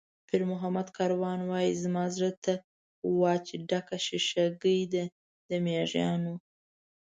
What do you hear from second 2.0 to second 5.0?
زړه ته وا چې ډکه شیشه ګۍ